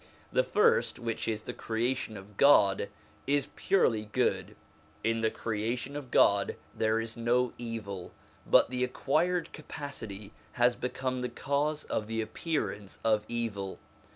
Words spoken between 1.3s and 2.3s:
the creation